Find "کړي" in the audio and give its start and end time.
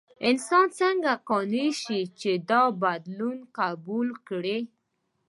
4.27-4.57